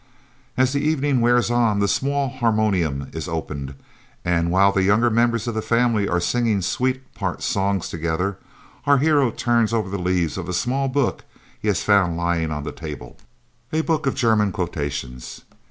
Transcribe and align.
As 0.57 0.73
the 0.73 0.79
evening 0.81 1.21
wears 1.21 1.51
on, 1.51 1.77
the 1.77 1.87
small 1.87 2.29
harmonium 2.29 3.11
is 3.13 3.27
opened, 3.27 3.75
and 4.25 4.49
while 4.49 4.71
the 4.71 4.81
younger 4.81 5.11
members 5.11 5.47
of 5.47 5.53
the 5.53 5.61
family 5.61 6.07
are 6.09 6.19
singing 6.19 6.63
sweet 6.63 7.13
part 7.13 7.43
songs 7.43 7.87
together, 7.87 8.39
our 8.87 8.97
hero 8.97 9.29
turns 9.29 9.73
over 9.75 9.89
the 9.89 10.01
leaves 10.01 10.39
of 10.39 10.49
a 10.49 10.53
small 10.53 10.87
book 10.87 11.23
he 11.61 11.67
has 11.67 11.83
found 11.83 12.17
lying 12.17 12.49
on 12.49 12.63
the 12.63 12.71
table, 12.71 13.15
a 13.71 13.81
book 13.81 14.07
of 14.07 14.15
German 14.15 14.51
quotations. 14.51 15.41